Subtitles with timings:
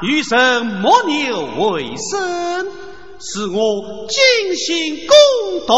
[0.00, 2.66] 只有家道平坦，余生莫牛为生，
[3.18, 5.74] 使我尽心攻读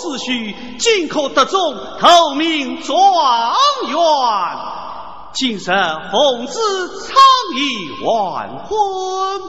[0.00, 2.96] 思绪，尽可得中头名状
[3.86, 3.96] 元。
[5.34, 6.52] 今日奉旨
[7.00, 7.16] 苍
[7.56, 9.42] 意完婚，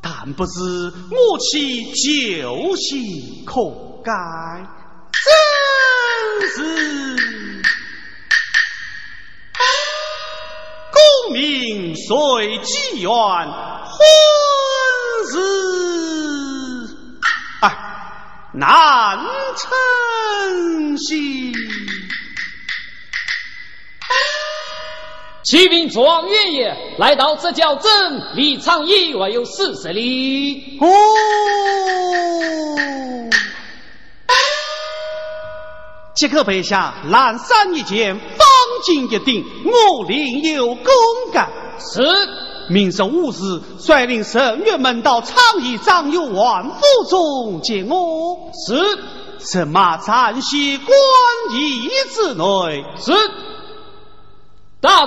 [0.00, 3.60] 但不知我妻旧心可
[4.02, 4.10] 改，
[12.10, 13.94] 随机缘，婚
[15.30, 15.38] 事
[18.52, 19.16] 难
[19.56, 21.52] 成行。
[25.44, 30.80] 启禀状元爷，来到这教镇，离长邑外有四十里。
[30.80, 30.88] 哦。
[36.16, 38.48] 即刻备下蓝衫一件，方
[38.84, 40.84] 巾一顶，我另有公
[41.32, 41.48] 干。
[41.80, 42.02] 是，
[42.68, 48.50] 明日午时，率领圣月门到昌邑张有万府中见我。
[48.66, 48.98] 是，
[49.38, 50.88] 神马暂息官
[51.52, 52.84] 驿之内。
[53.00, 53.12] 是，
[54.80, 55.06] 大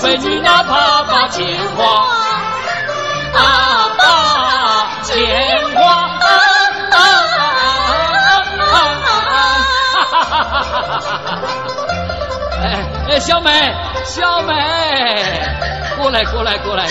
[0.00, 1.84] 爸牵挂，爸爸牵挂，
[3.34, 3.40] 啊
[3.98, 4.04] 啊
[5.74, 5.76] 啊
[6.92, 7.08] 啊
[12.60, 12.64] 哎
[13.08, 13.74] 哎，小梅，
[14.04, 14.54] 小梅，
[15.96, 16.86] 过来过来过来过来，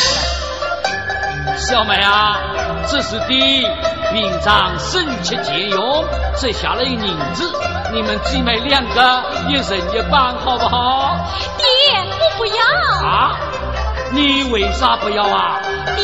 [1.58, 2.40] 小梅啊，
[2.88, 3.72] 这是的，
[4.14, 7.00] 平常省吃俭用只下了银
[7.34, 7.54] 子，
[7.94, 11.18] 你们姐妹两个也人一半好不好？
[11.58, 11.66] 爹，
[12.20, 12.56] 我不要。
[13.06, 13.38] 啊！
[14.12, 15.60] 你为啥不要啊？
[15.96, 16.02] 爹，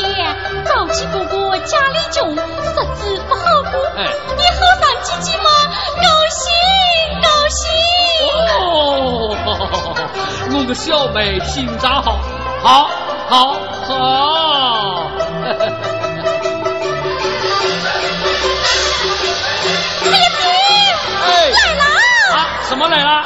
[0.66, 3.42] 早起哥哥家里穷，日子不好
[3.72, 3.80] 过。
[3.98, 5.50] 哎，你后上几几嘛，
[5.96, 6.52] 高兴
[7.22, 7.72] 高兴。
[8.60, 9.34] 哦，
[10.54, 12.20] 我个小妹心肠好，
[12.62, 12.90] 好，
[13.30, 13.56] 好，
[13.88, 15.10] 好。
[20.12, 20.18] 来！
[22.34, 23.24] 啊，什么来了？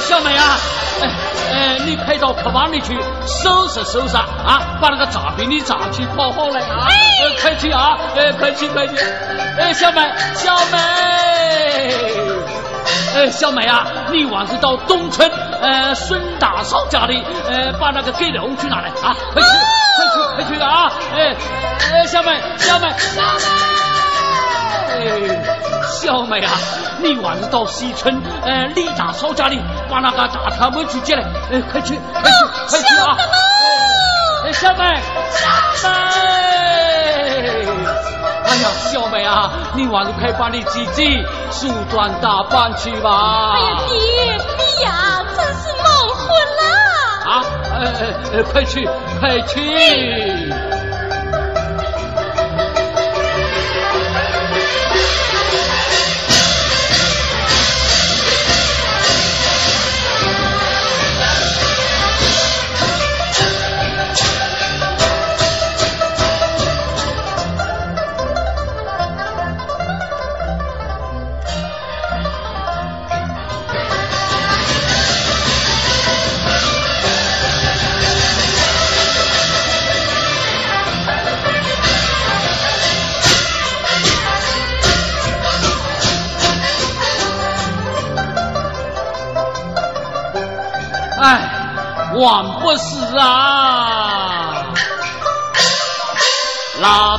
[0.00, 0.58] 小梅啊，
[3.26, 3.68] 收
[4.06, 6.88] 拾啊，把那个炸饼的炸具包好了啊，
[7.40, 8.94] 快去啊，哎，快去快去！
[9.58, 10.00] 哎，小梅，
[10.34, 10.78] 小梅，
[13.16, 15.30] 哎，小梅啊，你晚上到东村。
[15.64, 19.16] 呃孙大嫂家里呃把那个给肉去拿来啊！
[19.32, 19.48] 快去
[19.96, 20.92] 快去快去啊！
[21.14, 21.34] 哎
[21.92, 23.22] 哎，小梅小梅小
[25.00, 25.40] 梅，
[25.88, 26.52] 小梅啊，
[27.02, 29.58] 你晚上到西村呃李大嫂家里
[29.90, 32.36] 把那个大条妹去接来，哎，快去快去
[32.68, 33.16] 快去啊！
[34.44, 34.84] 哎，小梅
[35.32, 35.94] 小梅。
[38.46, 43.54] 哎呀，小梅啊，你晚上快把你自己梳妆打扮去吧。
[43.54, 45.84] 哎呀，爹，哎呀真是蒙
[46.16, 46.62] 混了。
[47.30, 47.76] 啊，呃
[48.32, 48.88] 呃，快去，
[49.20, 49.60] 快去。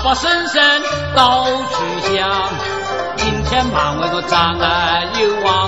[0.05, 0.61] 喇叭声声
[1.15, 2.29] 到处响，
[3.17, 5.67] 今天忙为个障碍有望，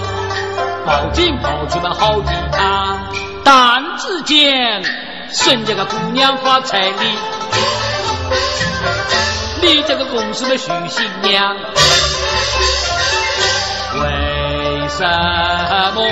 [0.86, 3.00] 报警跑出了好几趟。
[3.44, 4.84] 但只见
[5.32, 7.17] 孙家个姑娘发彩礼，
[9.63, 11.56] 你这个公司的徐新娘，
[13.96, 15.03] 为什
[15.96, 16.03] 么？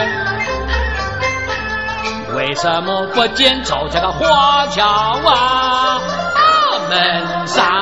[2.34, 6.01] 为什么不见赵家的花轿啊？
[6.34, 7.75] 大门上？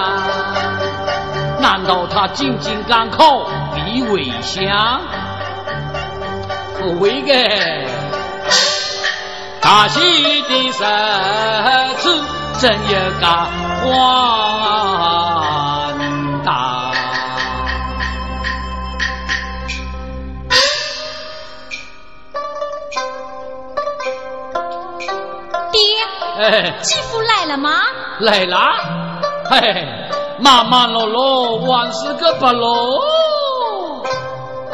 [2.14, 5.02] 他进京赶考必为相？
[7.00, 7.34] 为个
[9.62, 10.00] 大喜
[10.44, 10.72] 的日
[11.96, 12.06] 子，
[12.60, 13.26] 真有个
[13.82, 13.94] 欢
[16.44, 16.50] 大？
[26.82, 27.70] 继父来了吗？
[28.20, 28.58] 来了，
[29.50, 30.03] 嘿，
[30.44, 33.00] 忙忙碌碌，万事个不落。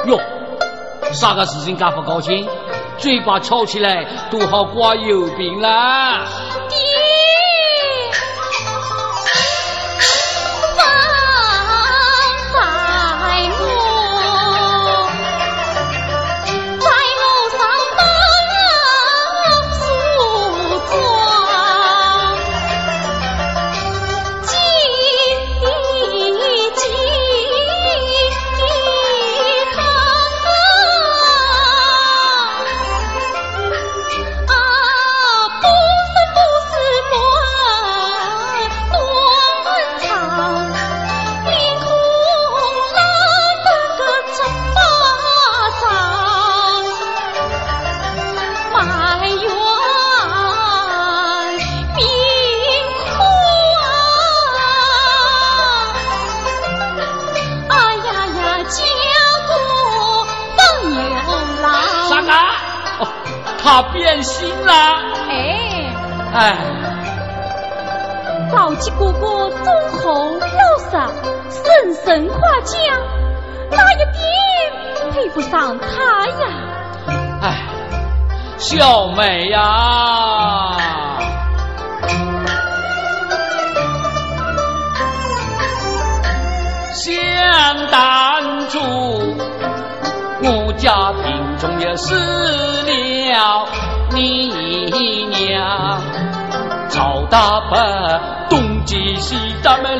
[0.05, 0.19] 哟，
[1.13, 2.47] 啥个事情干不高兴？
[2.97, 6.25] 嘴巴翘起来都好挂油饼啦。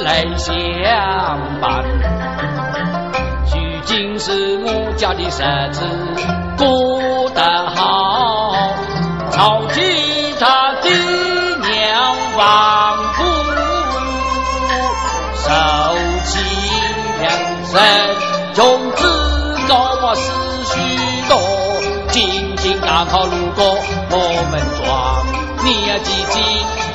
[0.10, 0.48] 咱们来相
[1.62, 1.86] 伴。
[3.46, 3.54] 如
[3.86, 5.30] 今是我家的日
[5.72, 5.86] 子
[6.58, 7.44] 过得
[7.76, 8.74] 好，
[9.30, 10.90] 曹吉他的
[11.60, 13.24] 娘亡夫，
[15.36, 15.48] 受
[16.26, 16.40] 气
[17.22, 17.30] 两
[17.66, 17.80] 生，
[18.56, 19.06] 从此
[19.68, 20.74] 高我思绪
[21.30, 21.38] 多。
[22.82, 23.64] 刚好路过
[24.10, 24.14] 我
[24.52, 25.24] 们庄，
[25.64, 26.42] 你呀姐姐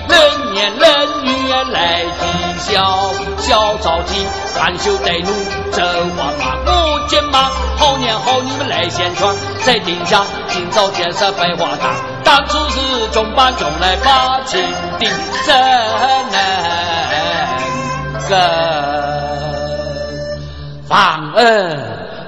[0.08, 0.18] 冷
[0.54, 5.30] 言冷语来讥笑，小着急，含羞带怒，
[5.72, 5.82] 这
[6.16, 9.34] 话把我肩膀，好年好你们来宣传，
[9.64, 14.62] 在定下，今朝建设百花堂，当初是中班中来把情
[14.98, 15.10] 定，
[15.44, 15.54] 怎
[16.32, 16.38] 能
[18.28, 18.38] 更
[20.88, 21.40] 反而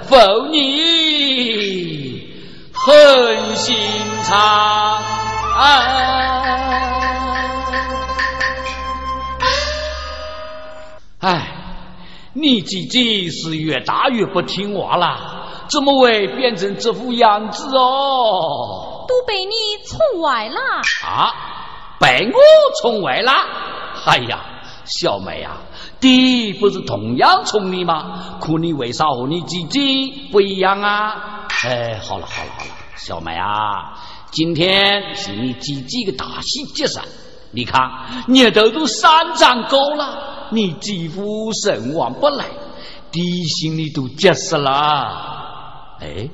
[0.09, 0.16] 负
[0.50, 2.28] 你
[2.73, 3.76] 狠心
[4.25, 5.00] 肠？
[11.26, 11.49] 哎，
[12.35, 19.04] 你姐姐是越大越不听话了，怎么会变成这副样子哦？
[19.09, 19.52] 都被你
[19.85, 20.61] 宠坏了
[21.04, 21.35] 啊！
[21.99, 22.38] 被我
[22.80, 23.33] 宠坏了？
[24.04, 24.38] 哎呀，
[24.85, 25.56] 小妹呀，
[25.99, 28.38] 爹不是同样宠你吗？
[28.40, 29.80] 可你为啥和你姐姐
[30.30, 31.49] 不一样啊？
[31.64, 33.99] 哎，好了好了好了，小妹啊，
[34.30, 37.02] 今天是你姐姐的大喜节噻，
[37.56, 37.90] 你看
[38.28, 40.48] 热头都三丈高了。
[40.52, 42.44] 你几乎神往不来，
[43.10, 45.96] 爹心里都结实了。
[46.00, 46.30] 哎，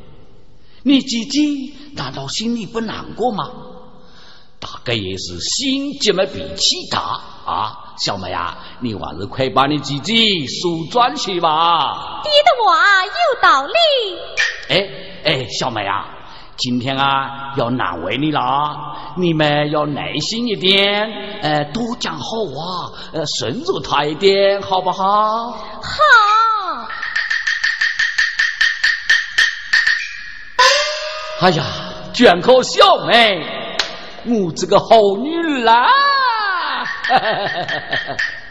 [0.83, 1.41] 你姐姐
[1.95, 3.51] 难道心里不难过吗？
[4.61, 7.01] 大概也是心结么脾气大
[7.45, 7.95] 啊！
[7.99, 10.15] 小妹啊，你还是快把你姐姐
[10.47, 12.21] 梳妆去吧。
[12.23, 13.73] 爹的话有道理。
[14.69, 14.89] 哎
[15.25, 16.19] 哎，小妹啊。
[16.57, 21.11] 今天啊，要难为你了，你们要耐心一点，
[21.43, 25.51] 呃，多讲好话，呃，顺着他一点，好不好？
[25.51, 25.59] 好。
[31.41, 31.65] 哎呀，
[32.15, 33.45] 卷口小妹，
[34.27, 34.87] 我这个好
[35.19, 35.89] 女儿啦！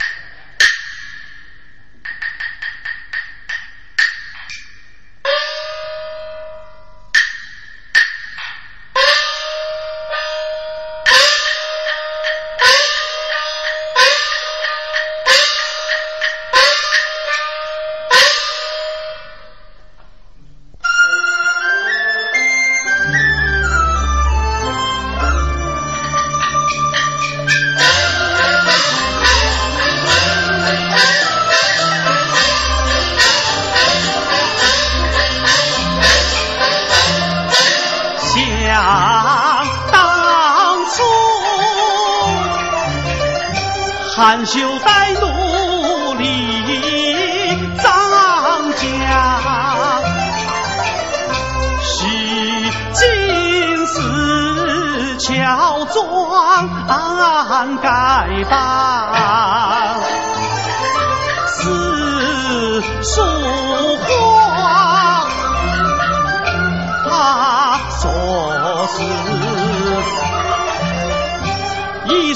[44.21, 47.91] 含羞带怒离张
[48.75, 48.83] 家，
[51.81, 52.05] 是
[52.93, 56.69] 金丝乔装
[57.77, 57.89] 盖
[58.47, 59.70] 榜，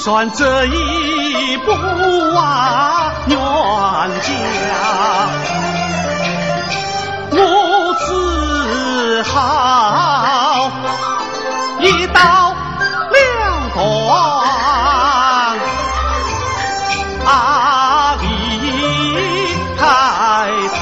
[0.06, 1.58] 算这一。
[1.66, 3.38] 步啊冤
[4.22, 4.30] 家，
[7.32, 7.40] 我
[8.06, 10.70] 只好
[11.80, 12.54] 一刀
[13.16, 13.18] 两
[13.74, 13.82] 断。
[17.26, 18.28] 啊，离
[19.76, 19.82] 开
[20.78, 20.80] 他，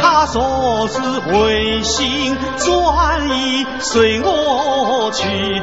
[0.00, 5.60] 他说是回心转意随我去，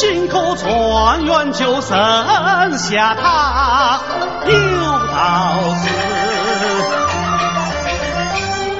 [0.00, 4.00] 心可传远，就剩下他。
[4.44, 4.54] 有
[5.08, 5.88] 道是，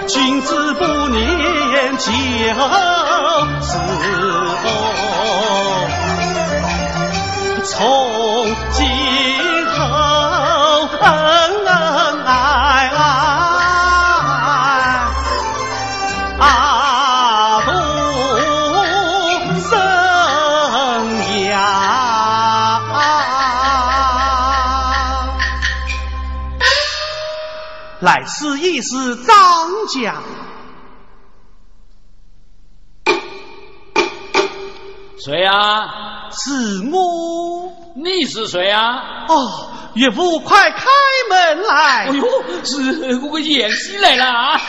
[0.08, 2.12] 君子不念旧
[3.62, 3.78] 时
[7.64, 7.76] 从
[8.72, 8.84] 今
[9.66, 10.88] 后
[28.04, 29.26] 来试一试张
[29.88, 30.22] 家，
[35.24, 36.28] 谁啊？
[36.30, 37.72] 是我。
[37.96, 39.24] 你是谁啊？
[39.28, 40.84] 哦，岳父，快开
[41.30, 42.08] 门来！
[42.08, 42.26] 哎呦，
[42.62, 44.60] 是我个燕西来了啊！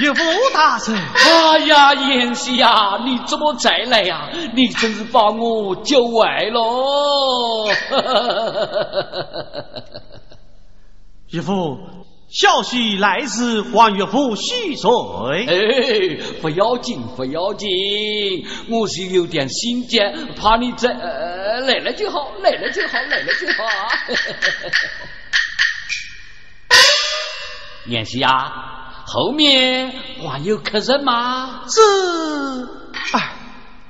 [0.00, 0.22] 岳父
[0.54, 4.30] 大人，哎呀，燕西呀，你怎么再来呀？
[4.54, 7.68] 你真是把我救坏喽！
[11.30, 11.78] 岳父，
[12.30, 14.88] 小婿来时还岳父许罪。
[15.46, 17.68] 哎，不要紧，不要紧，
[18.70, 19.98] 我是有点心急，
[20.40, 23.64] 怕你这来了就好，来了就好，来了就好。
[27.88, 28.30] 妍希呀，
[29.06, 31.64] 后面还有客人吗？
[31.68, 31.80] 是，
[33.12, 33.32] 哎，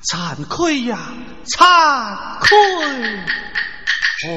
[0.02, 1.12] 惭愧呀，
[1.44, 2.56] 惭愧！
[4.26, 4.28] 哦，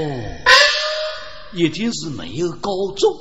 [1.54, 3.12] 已经是没有高中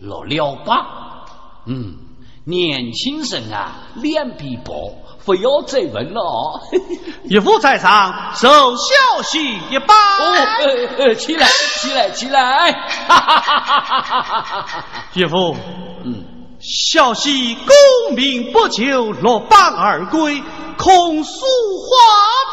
[0.00, 1.24] 老了吧？
[1.66, 1.96] 嗯，
[2.44, 6.60] 年轻人啊，脸皮薄，不要再问了。
[7.28, 9.94] 岳父在上，受小婿一拜。
[9.94, 11.48] 哦，呃呃，起来，
[11.80, 12.72] 起来，起来！
[13.08, 14.84] 哈哈哈哈哈哈！
[15.14, 15.56] 岳父，
[16.04, 16.35] 嗯。
[16.60, 20.42] 小婿功名不求，落榜而归，
[20.78, 21.44] 空诉
[21.82, 21.96] 花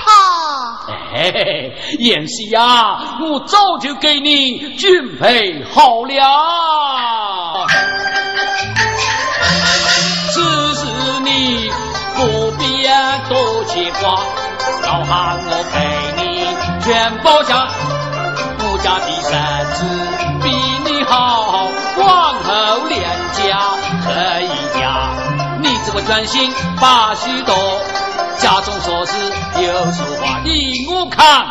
[0.03, 0.93] 塔。
[1.15, 7.65] 哎，燕西呀，我早就给你准备好了。
[10.31, 10.85] 此事
[11.23, 11.71] 你
[12.15, 12.83] 不必
[13.29, 14.21] 多牵挂，
[14.83, 15.75] 老汉我陪
[16.21, 16.45] 你
[16.83, 17.67] 全包下。
[18.65, 19.85] 我家的三子
[24.03, 24.11] 可
[24.41, 25.09] 以呀，
[25.61, 27.55] 你只管专心把戏多，
[28.37, 29.15] 家中琐事
[29.61, 31.45] 有说话你我看，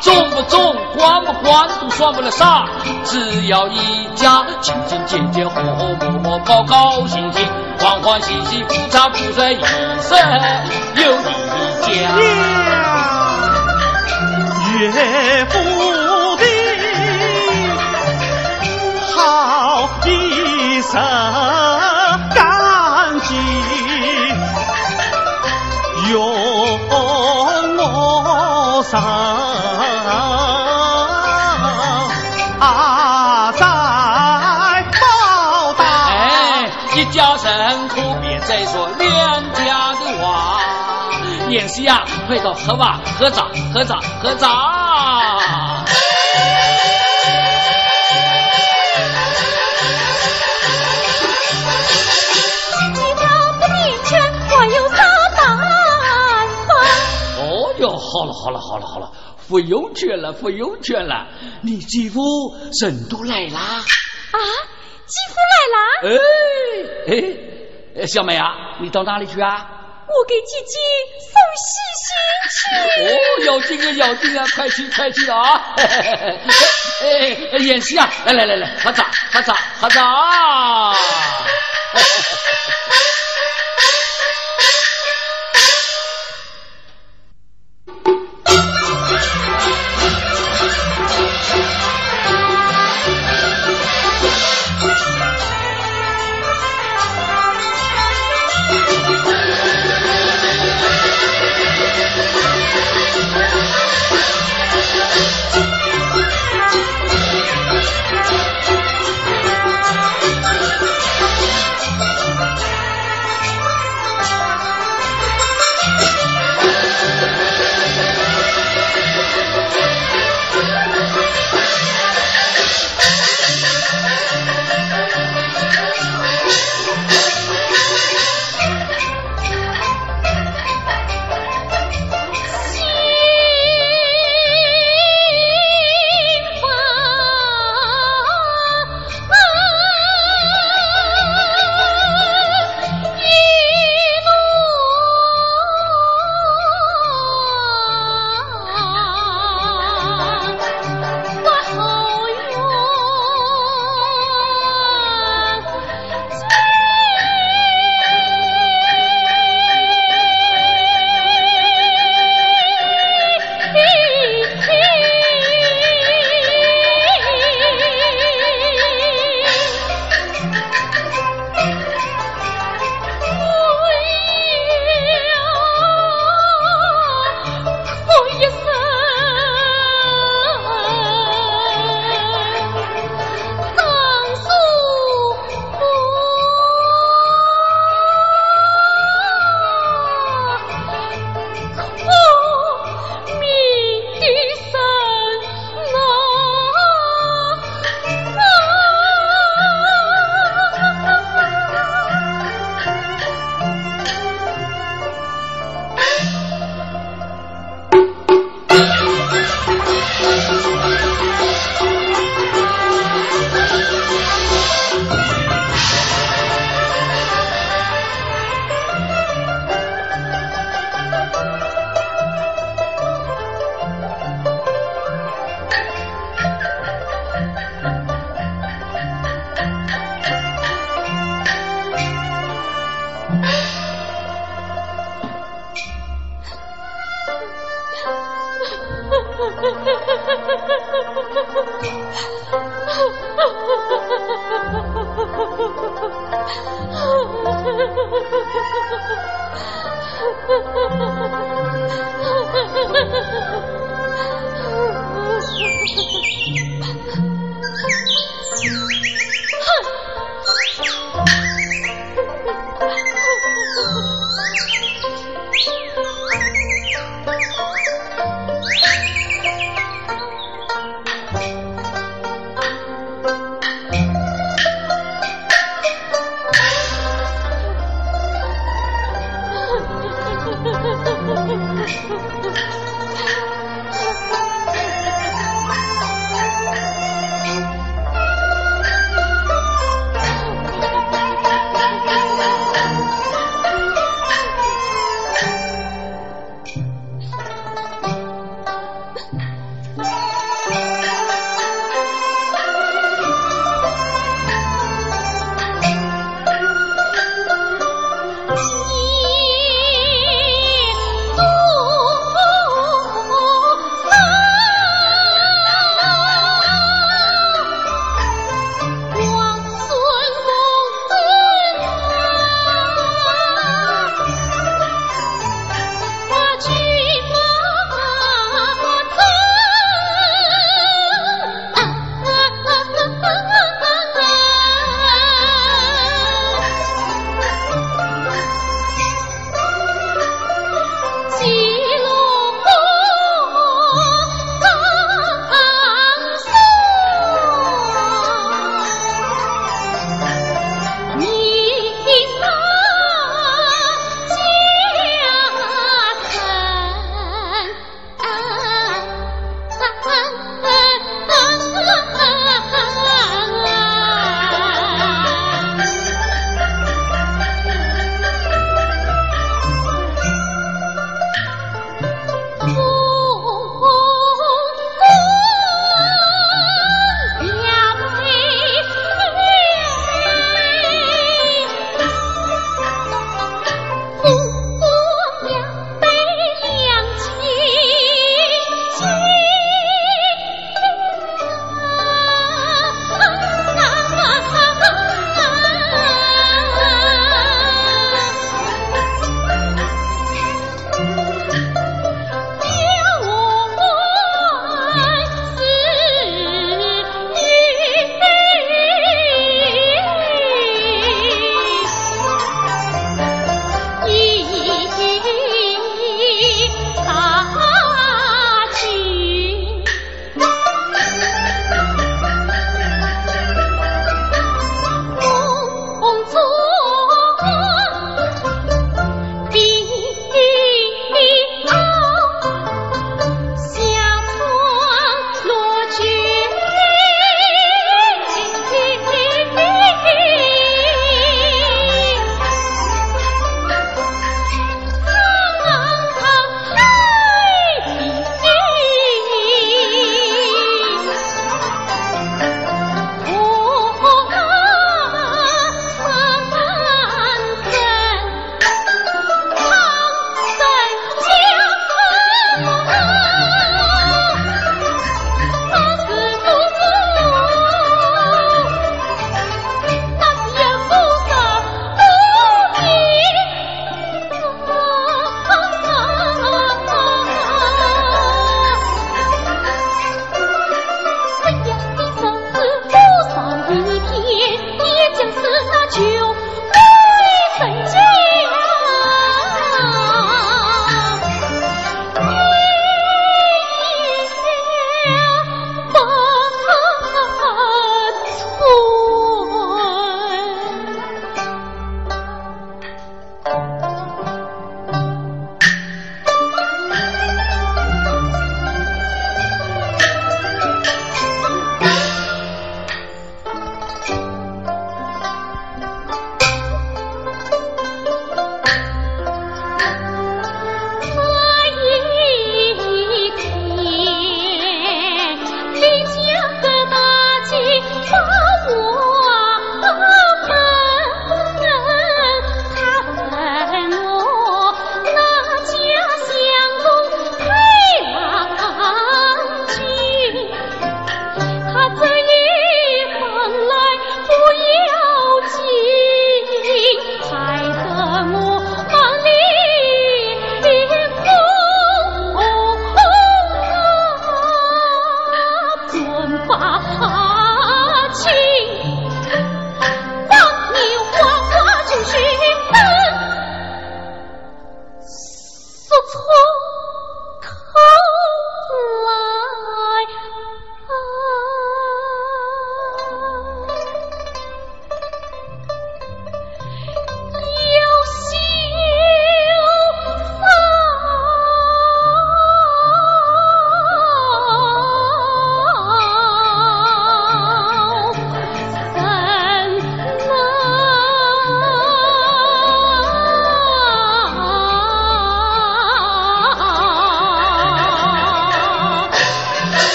[0.00, 2.66] 中不中，官不官，都算不了啥，
[3.04, 9.60] 只要一家亲亲结结，和和睦睦，高高兴兴，欢欢喜喜，夫唱妇随，一
[10.00, 10.18] 生
[10.96, 11.22] 有一
[11.82, 12.18] 家。
[14.80, 15.52] 岳父
[16.36, 16.42] 的
[19.14, 21.71] 好一生。
[41.62, 44.48] 演戏呀，快到喝吧，喝茶，喝茶，喝茶。
[58.14, 59.10] 好了好了好了好了，
[59.48, 61.28] 不用劝了不用劝了，
[61.62, 62.20] 你继父
[62.80, 63.60] 人都来啦！
[63.60, 64.38] 啊，
[65.06, 65.78] 继父来啦！
[67.06, 69.81] 哎哎，小美啊，你到哪里去啊？
[70.18, 70.78] 我给姐姐
[71.18, 72.06] 送喜信
[72.52, 72.54] 去。
[73.02, 73.04] 哦，
[73.46, 75.74] 要紧啊要紧啊， 快去快去啊！
[77.02, 80.94] 哎，演戏啊，来来来来，喝茶喝茶喝茶。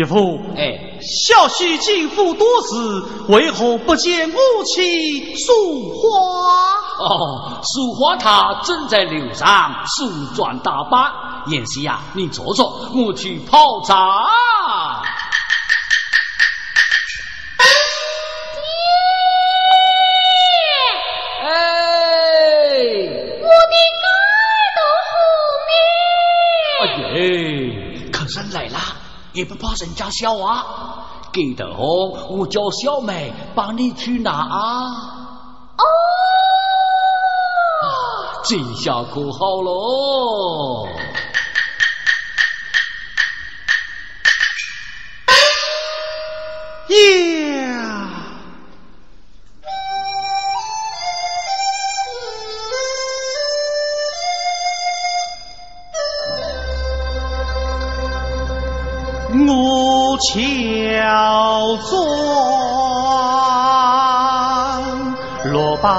[0.00, 7.04] 岳父，哎，小婿进府多时，为何不见母亲梳花？
[7.04, 11.12] 哦，梳花她正在楼上梳妆打扮。
[11.48, 13.94] 妍希呀，你坐坐，我去泡茶。
[29.32, 30.66] 也不怕人家笑啊！
[31.32, 34.86] 给得哦，我叫小梅帮你去拿啊！
[35.78, 35.84] 哦，
[38.44, 40.88] 这下可好喽！
[61.70, 61.92] 乔装
[65.44, 65.94] 落榜，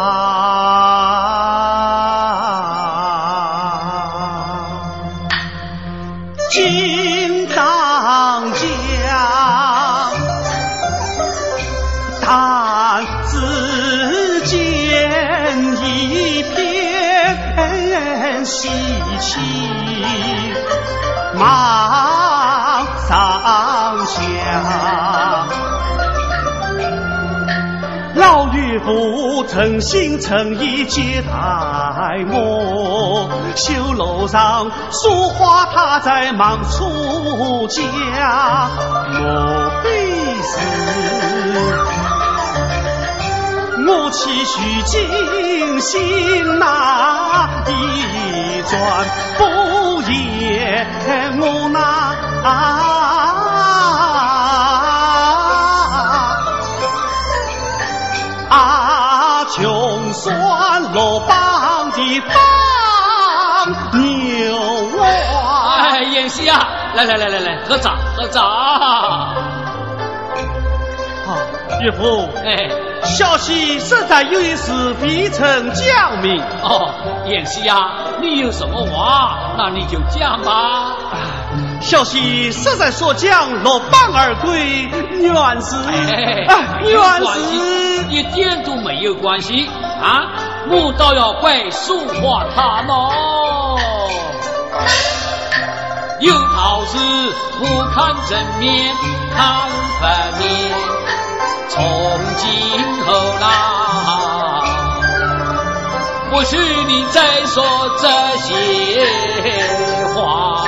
[6.49, 10.11] 金当家，
[12.21, 14.57] 但只见
[15.81, 18.69] 一片喜
[19.19, 19.39] 气。
[23.13, 24.01] 老岳
[28.83, 31.31] 父诚心诚意接待
[32.31, 38.69] 我，绣楼上书画他在忙出家，
[39.11, 40.57] 莫非是
[43.87, 49.05] 我期许精心那一转
[49.37, 50.87] 不言
[51.39, 53.40] 我那。
[60.91, 62.33] 酸落榜的放
[64.01, 64.57] 牛
[64.97, 65.77] 娃。
[65.77, 68.41] 哎，演戏啊，来来来来来，喝茶喝茶。
[71.25, 71.37] 好，
[71.81, 72.69] 岳父，哎，
[73.03, 76.43] 小婿实在有一事必曾讲明。
[76.61, 76.93] 哦，
[77.25, 80.97] 演戏啊，你有什么话，那你就讲吧。
[81.79, 84.89] 小婿实在所讲，落榜而归，
[85.21, 85.77] 原是，
[86.83, 89.69] 原是一点都没有关系
[90.01, 90.27] 啊！
[90.69, 93.77] 我倒要怪书画他喽。
[96.19, 96.97] 有好事
[97.57, 98.95] 不看正面
[99.35, 100.47] 看反面，
[101.67, 101.81] 从
[102.37, 102.47] 今
[103.05, 104.63] 后啦，
[106.29, 107.63] 不许你再说
[107.97, 108.07] 这
[108.37, 109.03] 些
[110.13, 110.63] 话。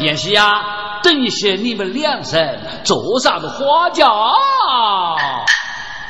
[0.00, 4.34] 演戏呀，等一下你们两人坐上的花轿，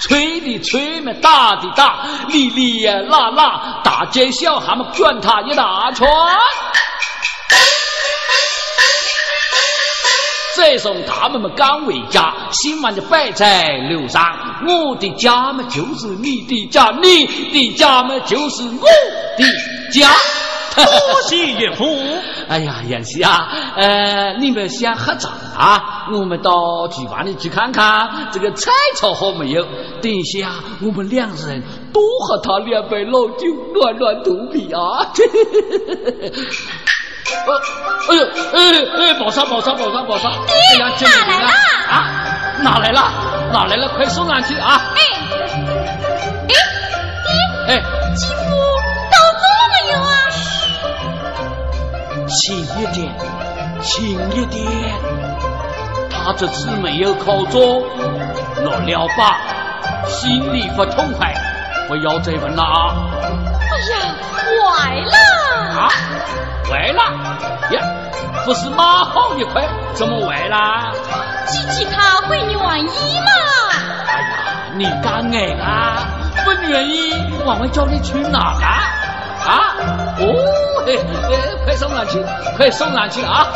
[0.01, 6.07] 吹的吹嘛，打的打，哩哩呀啦啦，大街小巷嘛转他一大圈。
[10.57, 14.23] 这送他们嘛刚回家，新房就摆在楼上。
[14.67, 18.87] 我的家嘛就是你的家，你的家嘛就是我
[19.37, 19.45] 的
[19.93, 20.09] 家。
[20.77, 21.85] 多谢岳父。
[22.49, 26.07] 哎呀，演戏啊，呃，你们先喝茶啊？
[26.13, 29.65] 我们到厨房里去看看，这个菜炒好没有？
[30.03, 30.51] 等一下，
[30.83, 31.63] 我们两人
[31.93, 35.09] 多喝他两杯老酒，暖暖肚皮啊！
[38.07, 38.59] 哎呦，哎
[38.99, 40.29] 哎，宝山宝山宝山宝沙！
[40.47, 40.91] 爹，哪
[41.27, 41.49] 来了？
[41.89, 41.93] 啊，
[42.63, 43.11] 哪来了？
[43.53, 43.89] 哪来了？
[43.97, 44.93] 快送上去啊！
[44.95, 45.01] 哎，
[45.49, 45.67] 哎，
[46.47, 46.57] 爹，
[47.69, 47.83] 哎，
[52.35, 53.15] 轻一点，
[53.81, 54.67] 轻一点。
[56.11, 57.83] 他这次没有考中，
[58.65, 59.39] 落了吧？
[60.09, 61.33] 心里不痛快，
[61.87, 62.95] 不要再问了啊！
[63.71, 65.17] 哎呀，坏了！
[65.79, 65.89] 啊，
[66.69, 67.03] 坏了
[67.71, 67.81] 呀！
[68.45, 70.93] 不是马好一块，怎么坏了？
[71.47, 73.31] 姐姐她会愿意吗？
[74.09, 74.27] 哎呀，
[74.75, 76.09] 你敢爱啊？
[76.45, 77.15] 不愿意，
[77.45, 78.67] 我会叫你去哪啊？
[79.47, 79.77] 啊！
[80.19, 80.25] 哦，
[80.87, 80.97] 哎
[81.31, 82.23] 哎，快送上去，
[82.57, 83.49] 快送上去啊！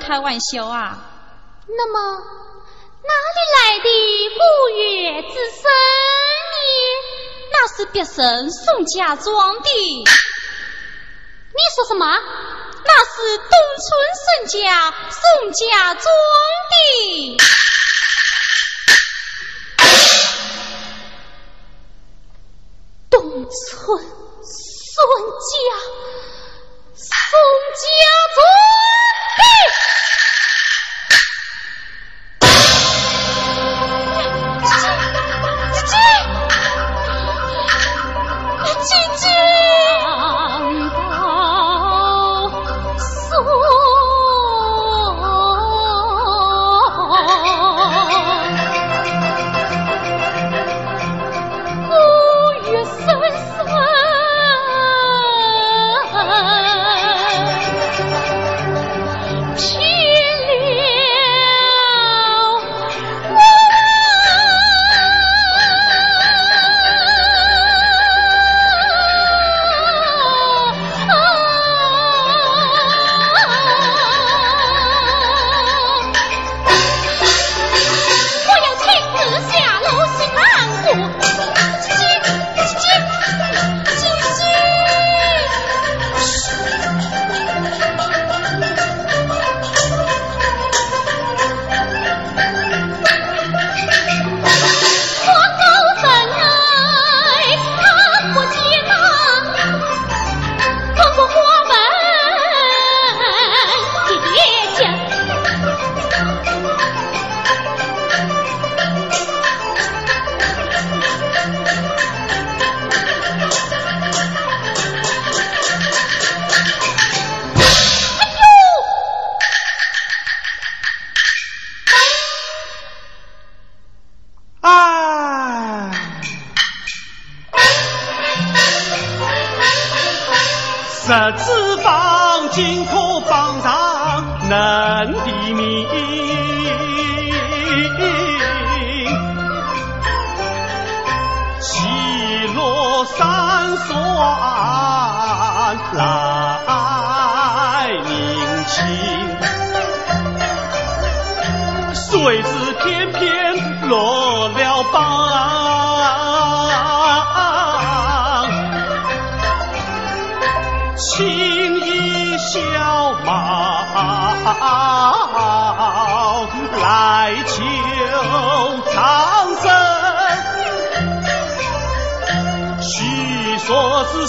[0.00, 0.98] 开玩笑啊！
[1.66, 1.98] 那么
[3.02, 3.88] 哪里来的
[4.38, 4.40] 古
[4.76, 5.62] 月之声
[6.54, 6.58] 呢？
[7.52, 9.68] 那是别生宋家庄的。
[10.00, 12.06] 你说什么？
[12.06, 13.48] 那是东
[13.84, 16.04] 村沈家宋家庄
[16.70, 17.36] 的。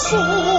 [0.09, 0.58] 说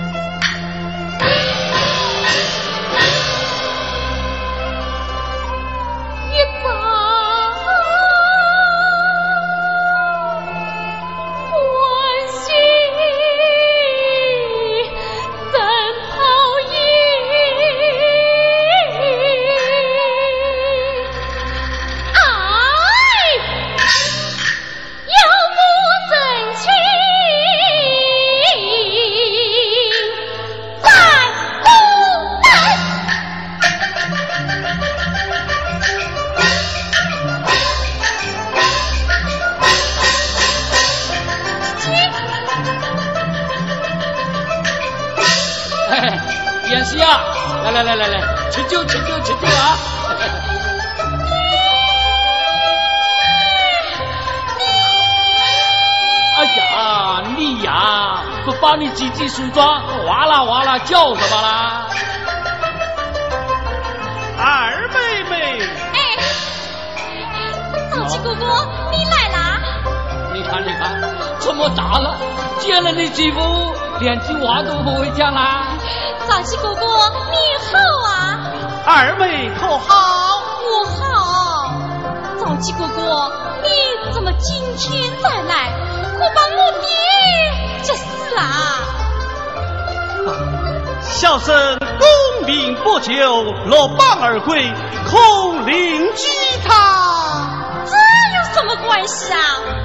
[93.11, 94.71] 名不就，落榜而归，
[95.09, 96.27] 恐邻居
[96.65, 97.75] 他。
[97.85, 97.91] 这
[98.37, 99.37] 有什么关系啊？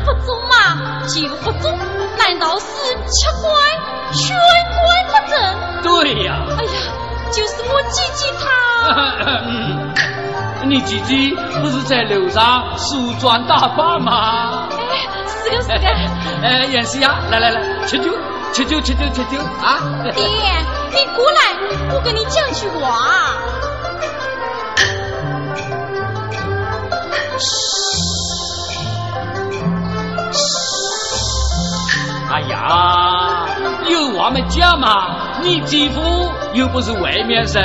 [0.04, 1.76] 不中嘛就不中，
[2.18, 2.64] 难道是
[3.10, 3.52] 吃官
[4.12, 4.36] 全
[4.82, 5.36] 官不正？
[5.82, 6.70] 对呀、哎呀，
[7.32, 8.44] 就是我姐姐她。
[9.44, 9.94] 嗯，
[10.70, 14.68] 你姐姐不是在楼上梳妆打扮吗？
[14.70, 15.74] 哎，是个是个。
[16.46, 18.10] 哎，演戏呀，来来来，吃酒，
[18.56, 20.02] 吃酒，吃酒，吃酒啊！
[20.14, 20.24] 爹，
[20.90, 21.40] 你过来，
[21.92, 23.36] 我跟你讲句话。
[32.32, 33.46] 哎呀，
[33.90, 35.38] 有话没讲嘛？
[35.42, 37.62] 你姐夫又不是外面人。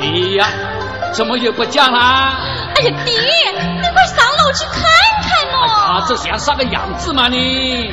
[0.00, 0.06] 哎
[0.38, 0.48] 呀，
[1.12, 2.38] 怎么又不讲啦？
[2.74, 4.80] 哎呀，爹，你快上我去看
[5.22, 5.58] 看嘛。
[5.66, 7.92] 啊，这像啥个样子嘛你？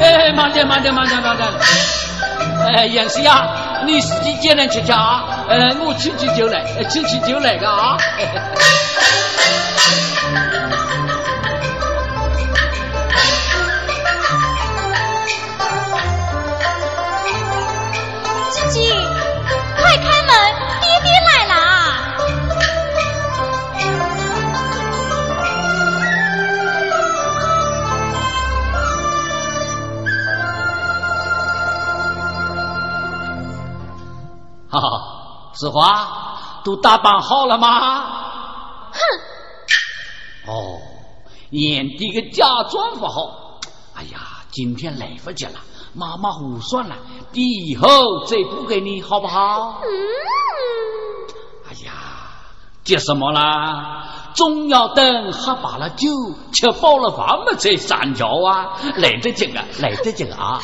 [0.00, 1.48] 哎哎，慢点慢点慢点慢点！
[2.74, 3.46] 哎，杨师呀，
[3.86, 5.24] 你自己简单吃吃啊。
[5.48, 7.96] 呃，我请起酒来，呃请起酒来个啊。
[35.58, 38.00] 子华都打扮好了吗？
[38.92, 40.78] 哼，哦，
[41.50, 43.58] 眼底个假装不好。
[43.94, 45.58] 哎呀，今天来不及了，
[45.94, 46.94] 马马虎虎算了，
[47.32, 49.80] 以后再补给你好不好？
[49.82, 49.88] 嗯，
[51.68, 51.92] 哎呀，
[52.84, 54.04] 急什么啦？
[54.34, 56.08] 总要等喝罢了酒，
[56.52, 60.60] 吃饱了饭嘛再上轿啊，来得及啊，来得及啊！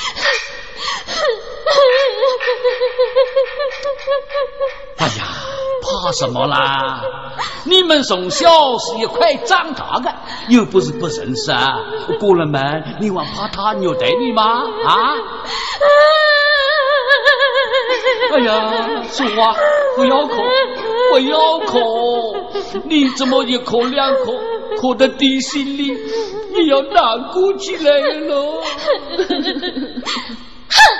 [4.99, 5.12] 哎呀，
[5.83, 7.03] 怕什么啦？
[7.64, 8.49] 你们从小
[8.79, 10.14] 是一块长大的，
[10.49, 11.81] 又不是不认识啊。
[12.20, 14.62] 过了门，你还怕他虐待你吗？
[14.87, 15.14] 啊？
[18.33, 19.55] 哎呀，说话
[19.97, 20.37] 不要哭，
[21.11, 22.35] 不要哭！
[22.85, 24.41] 你怎么一哭两哭，
[24.81, 28.62] 哭的地心里也要难过起来了？
[30.69, 30.95] 哼！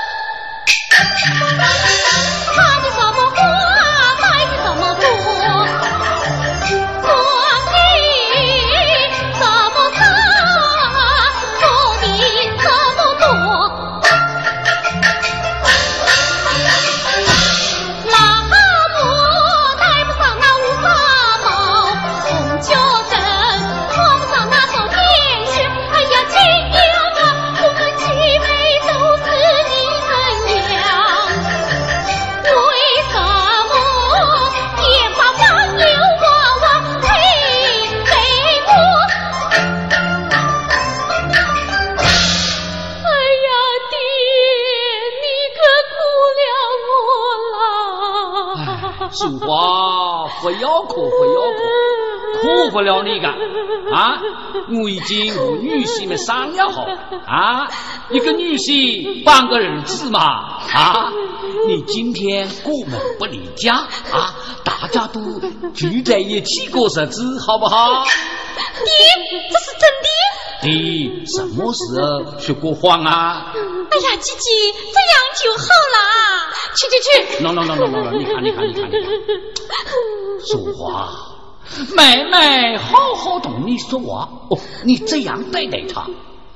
[52.75, 53.29] 不了你个
[53.95, 54.19] 啊！
[54.69, 56.85] 我已经和女婿们商量好
[57.25, 57.69] 啊，
[58.11, 61.13] 一个女婿半个儿子嘛啊！
[61.69, 63.77] 你今天过门不离家
[64.11, 65.21] 啊，大家都
[65.73, 68.03] 聚在一起过日子，好不好？
[68.03, 68.11] 爹，
[69.53, 70.09] 这是真的？
[70.63, 73.53] 爹，什么时候说过谎啊？
[73.55, 74.51] 哎呀，姐姐，
[74.93, 75.65] 这样就好
[75.95, 75.97] 了。
[76.75, 76.99] 去去
[77.39, 78.11] 去！no no no no no！
[78.19, 79.01] 你看你看你看你看，
[80.45, 81.34] 说话，
[81.97, 84.59] 妹妹好好同你说话哦。
[84.85, 86.07] 你这样对待他，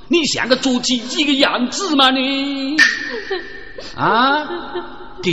[0.08, 2.10] 你像个做鸡鸡的样子吗？
[2.10, 2.76] 你
[3.96, 4.46] 啊，
[5.22, 5.32] 爹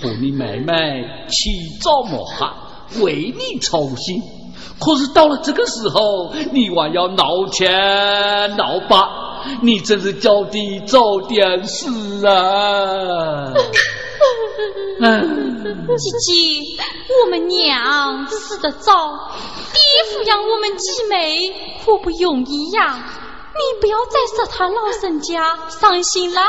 [0.00, 1.50] 和你妹妹起
[1.80, 2.46] 早摸黑
[3.02, 4.22] 为你操心，
[4.80, 13.52] 可是到了这个时候，你还要闹钱闹八，你真是叫的早点事啊！
[15.04, 16.32] 姐姐，
[17.08, 19.80] 我们娘死得早，爹
[20.10, 21.52] 抚养我们几妹
[21.84, 22.96] 可不容易呀。
[23.54, 26.48] 你不要再说他老人家伤心了啊！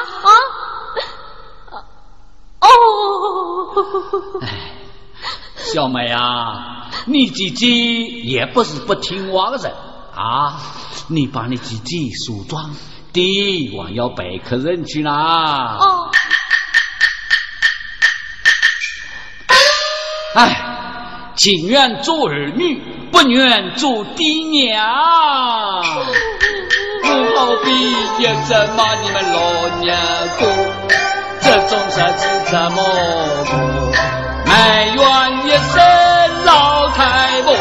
[2.62, 2.68] 哦，
[4.41, 4.74] 哎，
[5.58, 9.72] 小妹啊，你姐姐也不是不听话的人
[10.16, 10.60] 啊。
[11.08, 12.74] 你把你姐姐梳妆，
[13.14, 13.24] 爹
[13.78, 15.78] 还要陪客人去啦。
[15.80, 16.10] 哦。
[20.36, 20.42] 唉，
[21.38, 24.86] 情愿做儿女，不愿做爹娘。
[27.04, 27.72] 我好比
[28.22, 29.40] 也责骂你们老
[29.80, 29.98] 娘
[30.38, 30.46] 过，
[31.40, 32.84] 这种日子怎么
[33.46, 33.56] 过？
[34.46, 35.00] 埋怨
[35.46, 35.74] 一声
[36.44, 37.56] 老太婆，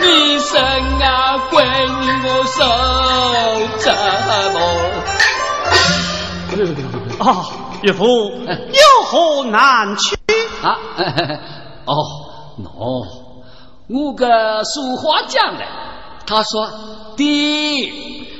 [0.00, 1.62] 你生啊，闺
[2.00, 2.58] 女我受
[3.78, 3.84] 折
[4.52, 4.58] 磨。
[7.20, 7.30] 啊，
[7.82, 8.04] 岳父
[8.46, 10.16] 有何难处？
[10.62, 10.78] 啊，
[11.86, 11.94] 哦，
[12.62, 13.06] 喏，
[13.88, 15.64] 我个俗话讲的，
[16.26, 16.70] 他说
[17.16, 17.26] ：“爹，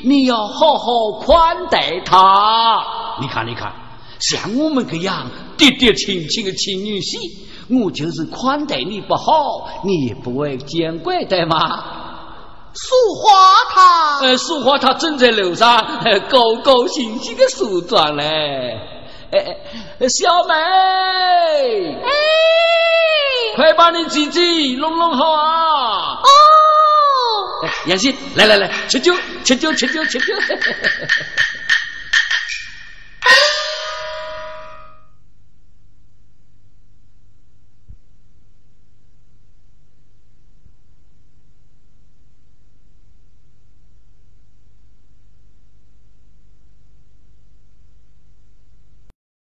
[0.04, 2.84] 你要好好款待他。
[3.20, 3.72] 你看，你看，
[4.20, 11.98] 像我们这样爹爹亲亲的亲女婿，我就是款待你不好，你也不会见怪的嘛。”
[12.74, 13.30] 俗话
[13.74, 15.76] 他，呃，俗话他正在楼上
[16.30, 19.01] 高高兴兴的梳妆嘞。
[19.32, 19.56] 哎，
[20.08, 20.54] 小美，
[22.04, 22.10] 哎，
[23.56, 24.40] 快把你姐姐
[24.76, 26.20] 弄弄好啊！
[26.20, 26.26] 哦，
[27.86, 30.34] 杨欣，来来来，吃酒，吃酒，吃酒，吃酒。